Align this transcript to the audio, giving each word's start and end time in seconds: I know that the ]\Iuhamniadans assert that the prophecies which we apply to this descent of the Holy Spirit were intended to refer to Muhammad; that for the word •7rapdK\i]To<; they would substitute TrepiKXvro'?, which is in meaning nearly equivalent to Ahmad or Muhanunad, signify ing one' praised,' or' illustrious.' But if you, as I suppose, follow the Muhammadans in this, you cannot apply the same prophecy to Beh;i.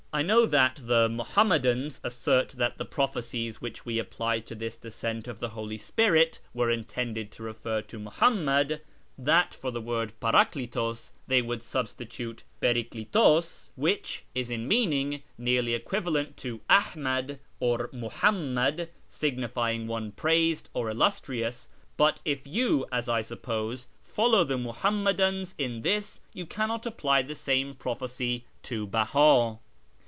I 0.13 0.23
know 0.23 0.45
that 0.45 0.75
the 0.83 1.07
]\Iuhamniadans 1.09 2.01
assert 2.03 2.49
that 2.49 2.77
the 2.77 2.83
prophecies 2.83 3.61
which 3.61 3.85
we 3.85 3.97
apply 3.97 4.41
to 4.41 4.53
this 4.53 4.75
descent 4.75 5.25
of 5.29 5.39
the 5.39 5.47
Holy 5.47 5.77
Spirit 5.77 6.41
were 6.53 6.69
intended 6.69 7.31
to 7.31 7.43
refer 7.43 7.81
to 7.83 7.97
Muhammad; 7.97 8.81
that 9.17 9.53
for 9.53 9.71
the 9.71 9.79
word 9.79 10.11
•7rapdK\i]To<; 10.19 11.11
they 11.27 11.41
would 11.41 11.63
substitute 11.63 12.43
TrepiKXvro'?, 12.61 13.69
which 13.75 14.25
is 14.35 14.49
in 14.49 14.67
meaning 14.67 15.23
nearly 15.37 15.73
equivalent 15.73 16.35
to 16.35 16.59
Ahmad 16.69 17.39
or 17.61 17.87
Muhanunad, 17.93 18.89
signify 19.07 19.71
ing 19.71 19.87
one' 19.87 20.11
praised,' 20.11 20.67
or' 20.73 20.89
illustrious.' 20.89 21.69
But 21.95 22.21
if 22.25 22.45
you, 22.45 22.85
as 22.91 23.07
I 23.07 23.21
suppose, 23.21 23.87
follow 24.03 24.43
the 24.43 24.57
Muhammadans 24.57 25.55
in 25.57 25.83
this, 25.83 26.19
you 26.33 26.45
cannot 26.45 26.85
apply 26.85 27.21
the 27.21 27.33
same 27.33 27.75
prophecy 27.75 28.43
to 28.63 28.85
Beh;i. 28.85 29.59